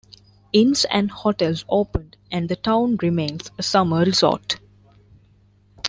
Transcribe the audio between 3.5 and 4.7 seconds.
a summer resort.